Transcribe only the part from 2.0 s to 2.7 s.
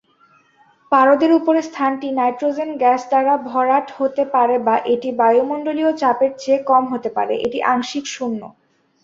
nitrogen